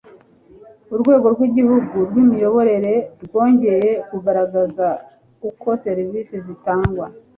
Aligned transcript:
urwego 0.93 1.27
rw'gihugu 1.33 1.95
rw 2.09 2.15
imiyoborere 2.23 2.93
rwongeye 3.25 3.89
kugaragaza 4.09 4.87
uko 5.49 5.69
serivisi 5.83 6.35
zitangwa 6.45 7.05